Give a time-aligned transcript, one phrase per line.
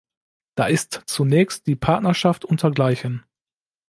[0.55, 3.23] Da ist zunächst die Partnerschaft unter Gleichen.